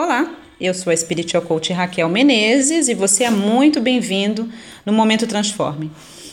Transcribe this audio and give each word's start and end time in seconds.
Olá, 0.00 0.32
eu 0.60 0.72
sou 0.74 0.92
a 0.92 0.96
Spiritual 0.96 1.42
Coach 1.42 1.72
Raquel 1.72 2.08
Menezes 2.08 2.86
e 2.86 2.94
você 2.94 3.24
é 3.24 3.30
muito 3.30 3.80
bem-vindo 3.80 4.48
no 4.86 4.92
Momento 4.92 5.26
Transforme. 5.26 5.90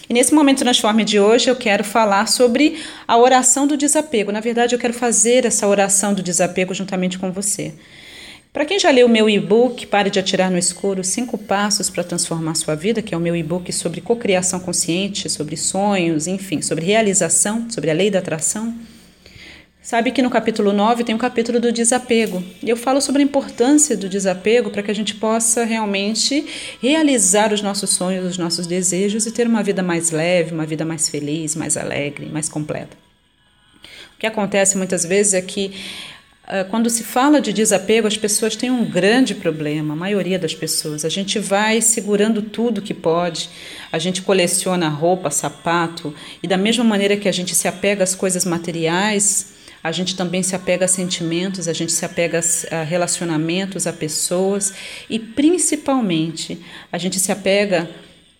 E 0.07 0.13
nesse 0.13 0.35
Momento 0.35 0.59
Transforme 0.59 1.03
de 1.03 1.19
hoje 1.19 1.49
eu 1.49 1.55
quero 1.55 1.83
falar 1.83 2.27
sobre 2.27 2.79
a 3.07 3.17
oração 3.17 3.65
do 3.65 3.75
desapego. 3.75 4.31
Na 4.31 4.39
verdade, 4.39 4.75
eu 4.75 4.79
quero 4.79 4.93
fazer 4.93 5.47
essa 5.47 5.67
oração 5.67 6.13
do 6.13 6.21
desapego 6.21 6.75
juntamente 6.75 7.17
com 7.17 7.31
você. 7.31 7.73
Para 8.53 8.65
quem 8.65 8.77
já 8.77 8.91
leu 8.91 9.07
o 9.07 9.09
meu 9.09 9.27
e-book 9.27 9.87
Pare 9.87 10.11
de 10.11 10.19
Atirar 10.19 10.51
no 10.51 10.59
Escuro, 10.59 11.03
Cinco 11.03 11.35
Passos 11.35 11.89
para 11.89 12.03
Transformar 12.03 12.53
Sua 12.53 12.75
Vida, 12.75 13.01
que 13.01 13.15
é 13.15 13.17
o 13.17 13.19
meu 13.19 13.35
e-book 13.35 13.73
sobre 13.73 13.99
cocriação 13.99 14.59
consciente, 14.59 15.27
sobre 15.27 15.57
sonhos, 15.57 16.27
enfim, 16.27 16.61
sobre 16.61 16.85
realização, 16.85 17.67
sobre 17.71 17.89
a 17.89 17.95
lei 17.95 18.11
da 18.11 18.19
atração, 18.19 18.75
Sabe 19.85 20.09
que 20.09 20.23
no 20.23 20.31
capítulo 20.31 20.73
9 20.73 21.03
tem 21.03 21.13
um 21.13 21.19
capítulo 21.19 21.59
do 21.59 21.71
desapego. 21.71 22.43
E 22.63 22.67
eu 22.67 22.75
falo 22.75 22.99
sobre 22.99 23.21
a 23.21 23.23
importância 23.23 23.95
do 23.95 24.09
desapego 24.09 24.71
para 24.71 24.81
que 24.81 24.89
a 24.89 24.95
gente 24.95 25.13
possa 25.13 25.63
realmente 25.63 26.43
realizar 26.81 27.53
os 27.53 27.61
nossos 27.61 27.91
sonhos, 27.91 28.25
os 28.25 28.35
nossos 28.35 28.65
desejos 28.65 29.27
e 29.27 29.31
ter 29.31 29.45
uma 29.45 29.61
vida 29.61 29.83
mais 29.83 30.09
leve, 30.09 30.55
uma 30.55 30.65
vida 30.65 30.83
mais 30.83 31.07
feliz, 31.07 31.55
mais 31.55 31.77
alegre, 31.77 32.25
mais 32.25 32.49
completa. 32.49 32.97
O 34.15 34.19
que 34.19 34.25
acontece 34.25 34.75
muitas 34.75 35.05
vezes 35.05 35.35
é 35.35 35.41
que 35.43 35.71
ah, 36.47 36.63
quando 36.63 36.89
se 36.89 37.03
fala 37.03 37.39
de 37.39 37.53
desapego, 37.53 38.07
as 38.07 38.17
pessoas 38.17 38.55
têm 38.55 38.71
um 38.71 38.85
grande 38.85 39.35
problema, 39.35 39.93
a 39.93 39.97
maioria 39.97 40.39
das 40.39 40.55
pessoas. 40.55 41.05
A 41.05 41.09
gente 41.09 41.37
vai 41.37 41.79
segurando 41.79 42.41
tudo 42.41 42.81
que 42.81 42.93
pode, 42.95 43.51
a 43.91 43.99
gente 43.99 44.23
coleciona 44.23 44.89
roupa, 44.89 45.29
sapato, 45.29 46.11
e 46.41 46.47
da 46.47 46.57
mesma 46.57 46.83
maneira 46.83 47.15
que 47.15 47.29
a 47.29 47.31
gente 47.31 47.53
se 47.53 47.67
apega 47.67 48.03
às 48.03 48.15
coisas 48.15 48.45
materiais, 48.45 49.53
a 49.85 49.91
gente 49.91 50.15
também 50.15 50.41
se 50.41 50.55
apega 50.55 50.85
a 50.85 50.87
sentimentos, 50.87 51.67
a 51.67 51.73
gente 51.73 51.91
se 51.91 52.03
apega 52.03 52.39
a 52.71 52.81
relacionamentos, 52.81 53.85
a 53.85 53.93
pessoas 53.93 54.73
e 55.07 55.19
principalmente 55.19 56.59
a 56.91 56.97
gente 56.97 57.19
se 57.19 57.31
apega 57.31 57.87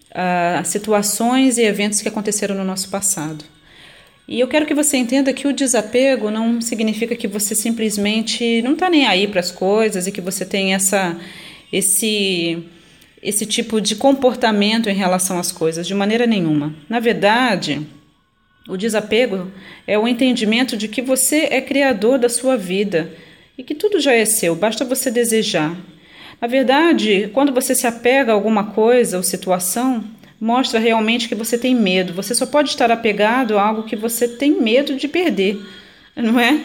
a 0.09 0.63
situações 0.63 1.59
e 1.59 1.61
eventos 1.61 2.01
que 2.01 2.07
aconteceram 2.07 2.55
no 2.55 2.63
nosso 2.63 2.89
passado. 2.89 3.45
E 4.27 4.39
eu 4.39 4.47
quero 4.47 4.65
que 4.65 4.73
você 4.73 4.97
entenda 4.97 5.31
que 5.33 5.47
o 5.47 5.53
desapego 5.53 6.31
não 6.31 6.59
significa 6.61 7.15
que 7.15 7.27
você 7.27 7.53
simplesmente 7.53 8.63
não 8.63 8.73
está 8.73 8.89
nem 8.89 9.05
aí 9.05 9.27
para 9.27 9.39
as 9.39 9.51
coisas 9.51 10.07
e 10.07 10.11
que 10.11 10.21
você 10.21 10.43
tem 10.47 10.73
essa, 10.73 11.15
esse, 11.71 12.57
esse 13.21 13.45
tipo 13.45 13.79
de 13.79 13.95
comportamento 13.95 14.89
em 14.89 14.95
relação 14.95 15.37
às 15.37 15.51
coisas, 15.51 15.85
de 15.85 15.93
maneira 15.93 16.25
nenhuma. 16.25 16.73
Na 16.89 16.99
verdade, 16.99 17.85
o 18.67 18.77
desapego 18.77 19.51
é 19.85 19.97
o 19.97 20.07
entendimento 20.07 20.75
de 20.75 20.87
que 20.87 21.01
você 21.01 21.47
é 21.51 21.61
criador 21.61 22.17
da 22.17 22.29
sua 22.29 22.57
vida 22.57 23.11
e 23.57 23.63
que 23.63 23.75
tudo 23.75 23.99
já 23.99 24.13
é 24.13 24.25
seu, 24.25 24.55
basta 24.55 24.83
você 24.83 25.11
desejar. 25.11 25.75
Na 26.41 26.47
verdade, 26.47 27.29
quando 27.33 27.53
você 27.53 27.73
se 27.73 27.87
apega 27.87 28.31
a 28.31 28.35
alguma 28.35 28.71
coisa 28.71 29.17
ou 29.17 29.23
situação, 29.23 30.03
mostra 30.39 30.79
realmente 30.79 31.29
que 31.29 31.35
você 31.35 31.57
tem 31.57 31.73
medo. 31.73 32.13
Você 32.13 32.35
só 32.35 32.45
pode 32.45 32.69
estar 32.69 32.91
apegado 32.91 33.57
a 33.57 33.61
algo 33.61 33.83
que 33.83 33.95
você 33.95 34.27
tem 34.27 34.59
medo 34.59 34.95
de 34.95 35.07
perder, 35.07 35.59
não 36.15 36.39
é? 36.39 36.59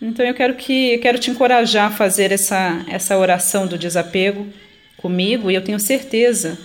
Então 0.00 0.24
eu 0.24 0.34
quero 0.34 0.54
que 0.54 0.94
eu 0.94 1.00
quero 1.00 1.18
te 1.18 1.30
encorajar 1.30 1.88
a 1.88 1.94
fazer 1.94 2.32
essa 2.32 2.84
essa 2.88 3.18
oração 3.18 3.66
do 3.66 3.76
desapego 3.76 4.46
comigo 4.96 5.50
e 5.50 5.54
eu 5.54 5.62
tenho 5.62 5.78
certeza 5.78 6.58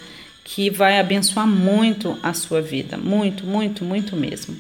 que 0.46 0.70
vai 0.70 1.00
abençoar 1.00 1.48
muito 1.48 2.20
a 2.22 2.32
sua 2.32 2.62
vida, 2.62 2.98
muito, 2.98 3.48
muito, 3.48 3.84
muito 3.84 4.16
mesmo. 4.16 4.56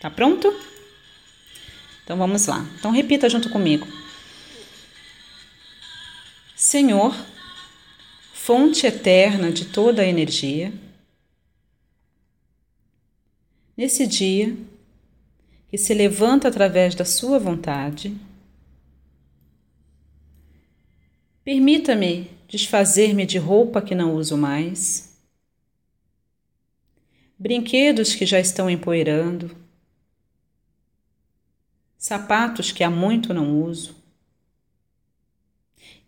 Tá 0.00 0.08
pronto? 0.08 0.54
Então 2.04 2.16
vamos 2.16 2.46
lá. 2.46 2.64
Então 2.78 2.92
repita 2.92 3.28
junto 3.28 3.50
comigo. 3.50 3.84
Senhor, 6.54 7.12
fonte 8.32 8.86
eterna 8.86 9.50
de 9.50 9.64
toda 9.64 10.02
a 10.02 10.06
energia, 10.06 10.72
nesse 13.76 14.06
dia 14.06 14.56
que 15.68 15.76
se 15.76 15.92
levanta 15.92 16.46
através 16.46 16.94
da 16.94 17.04
Sua 17.04 17.40
vontade, 17.40 18.16
permita-me 21.44 22.30
desfazer-me 22.46 23.26
de 23.26 23.36
roupa 23.36 23.82
que 23.82 23.96
não 23.96 24.14
uso 24.14 24.36
mais 24.36 25.12
brinquedos 27.44 28.14
que 28.14 28.24
já 28.24 28.40
estão 28.40 28.70
empoeirando, 28.70 29.54
sapatos 31.98 32.72
que 32.72 32.82
há 32.82 32.88
muito 32.88 33.34
não 33.34 33.60
uso. 33.60 33.94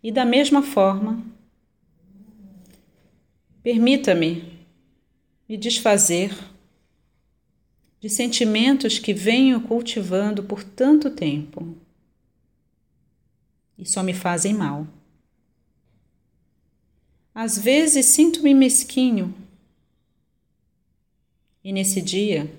E 0.01 0.11
da 0.11 0.25
mesma 0.25 0.63
forma, 0.63 1.23
permita-me 3.61 4.51
me 5.47 5.55
desfazer 5.57 6.35
de 7.99 8.09
sentimentos 8.09 8.97
que 8.97 9.13
venho 9.13 9.61
cultivando 9.61 10.43
por 10.43 10.63
tanto 10.63 11.11
tempo 11.11 11.77
e 13.77 13.85
só 13.85 14.01
me 14.01 14.15
fazem 14.15 14.55
mal. 14.55 14.87
Às 17.31 17.59
vezes 17.59 18.07
sinto-me 18.07 18.55
mesquinho 18.55 19.46
e 21.67 21.73
nesse 21.73 22.01
dia, 22.01 22.49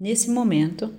nesse 0.00 0.30
momento, 0.30 0.90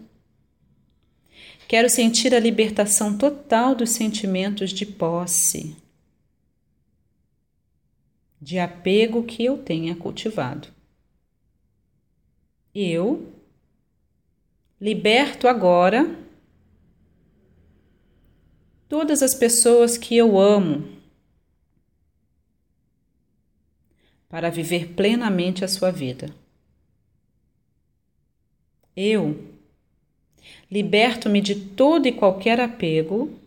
quero 1.67 1.89
sentir 1.89 2.31
a 2.35 2.39
libertação 2.39 3.17
total 3.17 3.73
dos 3.73 3.89
sentimentos 3.89 4.69
de 4.69 4.85
posse, 4.85 5.75
de 8.39 8.59
apego 8.59 9.23
que 9.23 9.43
eu 9.43 9.63
tenha 9.63 9.95
cultivado. 9.95 10.67
Eu 12.71 13.33
liberto 14.79 15.47
agora 15.47 16.19
todas 18.87 19.23
as 19.23 19.33
pessoas 19.33 19.97
que 19.97 20.15
eu 20.15 20.37
amo 20.37 20.87
para 24.29 24.51
viver 24.51 24.89
plenamente 24.89 25.65
a 25.65 25.67
sua 25.67 25.89
vida. 25.89 26.42
Eu 28.95 29.53
liberto-me 30.69 31.41
de 31.41 31.55
todo 31.55 32.07
e 32.07 32.11
qualquer 32.11 32.59
apego 32.59 33.39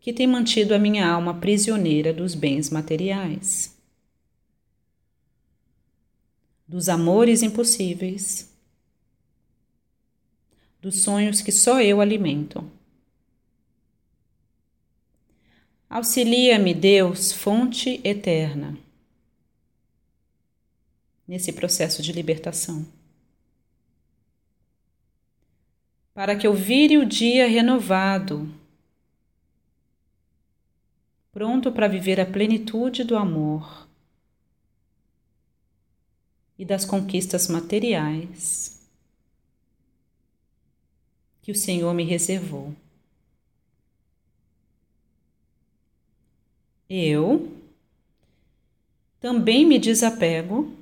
que 0.00 0.12
tem 0.12 0.26
mantido 0.26 0.74
a 0.74 0.78
minha 0.78 1.06
alma 1.06 1.34
prisioneira 1.34 2.12
dos 2.12 2.34
bens 2.34 2.70
materiais, 2.70 3.76
dos 6.66 6.88
amores 6.88 7.42
impossíveis, 7.42 8.52
dos 10.80 11.02
sonhos 11.02 11.40
que 11.40 11.52
só 11.52 11.80
eu 11.80 12.00
alimento. 12.00 12.64
Auxilia-me, 15.90 16.74
Deus, 16.74 17.32
fonte 17.32 18.00
eterna 18.04 18.78
nesse 21.28 21.52
processo 21.52 22.00
de 22.00 22.10
libertação. 22.10 22.86
Para 26.14 26.34
que 26.34 26.46
eu 26.46 26.54
vire 26.54 26.96
o 26.96 27.04
dia 27.04 27.46
renovado, 27.46 28.50
pronto 31.30 31.70
para 31.70 31.86
viver 31.86 32.18
a 32.18 32.26
plenitude 32.26 33.04
do 33.04 33.14
amor 33.14 33.86
e 36.58 36.64
das 36.64 36.86
conquistas 36.86 37.46
materiais 37.46 38.88
que 41.42 41.52
o 41.52 41.54
Senhor 41.54 41.94
me 41.94 42.04
reservou. 42.04 42.74
Eu 46.90 47.52
também 49.20 49.64
me 49.64 49.78
desapego 49.78 50.72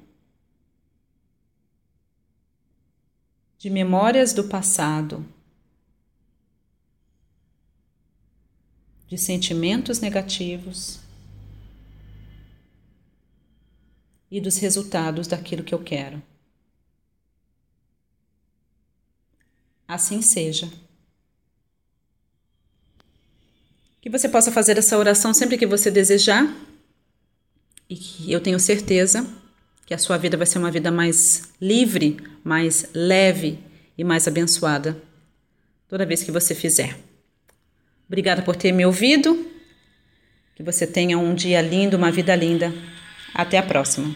de 3.67 3.71
memórias 3.71 4.33
do 4.33 4.45
passado, 4.45 5.27
de 9.09 9.19
sentimentos 9.19 9.99
negativos 9.99 11.01
e 14.31 14.41
dos 14.41 14.59
resultados 14.59 15.27
daquilo 15.27 15.65
que 15.65 15.75
eu 15.75 15.83
quero. 15.83 16.23
Assim 19.89 20.23
seja. 20.23 20.71
Que 24.01 24.09
você 24.09 24.29
possa 24.29 24.53
fazer 24.53 24.79
essa 24.79 24.97
oração 24.97 25.35
sempre 25.35 25.59
que 25.59 25.67
você 25.67 25.91
desejar 25.91 26.57
e 27.91 27.97
que 27.97 28.31
eu 28.31 28.41
tenho 28.41 28.61
certeza 28.61 29.27
que 29.87 29.95
a 29.95 29.99
sua 29.99 30.19
vida 30.19 30.37
vai 30.37 30.47
ser 30.47 30.59
uma 30.59 30.71
vida 30.71 30.91
mais 30.91 31.49
livre, 31.61 32.19
mais 32.43 32.91
leve 32.93 33.59
e 33.97 34.03
mais 34.03 34.27
abençoada 34.27 35.01
toda 35.89 36.05
vez 36.05 36.23
que 36.23 36.33
você 36.33 36.55
fizer. 36.55 36.99
Obrigada 38.07 38.43
por 38.43 38.57
ter 38.57 38.73
me 38.73 38.85
ouvido. 38.85 39.47
Que 40.55 40.63
você 40.63 40.87
tenha 40.87 41.19
um 41.19 41.35
dia 41.35 41.61
lindo, 41.61 41.97
uma 41.97 42.11
vida 42.11 42.35
linda. 42.35 42.73
Até 43.35 43.59
a 43.59 43.63
próxima. 43.63 44.15